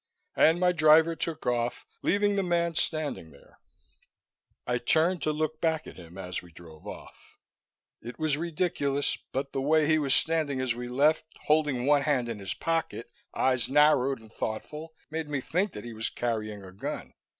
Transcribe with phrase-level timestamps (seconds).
[0.35, 3.59] And my driver took off, leaving the man standing there.
[4.65, 7.37] I turned to look back at him as we drove off.
[8.01, 12.29] It was ridiculous, but the way he was standing as we left, holding one hand
[12.29, 16.71] in his pocket, eyes narrowed and thoughtful, made me think that he was carrying a
[16.71, 17.13] gun.